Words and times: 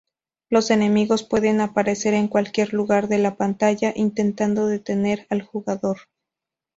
Los 0.49 0.71
enemigos 0.71 1.21
pueden 1.21 1.61
aparecer 1.61 2.15
en 2.15 2.27
cualquier 2.27 2.73
lugar 2.73 3.07
de 3.07 3.19
la 3.19 3.35
pantalla, 3.35 3.93
intentando 3.95 4.65
detener 4.65 5.27
al 5.29 5.43
jugador. 5.43 5.97